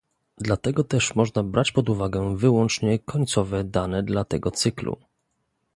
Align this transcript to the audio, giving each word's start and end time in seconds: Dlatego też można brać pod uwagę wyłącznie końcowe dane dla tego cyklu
Dlatego 0.37 0.83
też 0.83 1.15
można 1.15 1.43
brać 1.43 1.71
pod 1.71 1.89
uwagę 1.89 2.37
wyłącznie 2.37 2.99
końcowe 2.99 3.63
dane 3.63 4.03
dla 4.03 4.25
tego 4.25 4.51
cyklu 4.51 4.97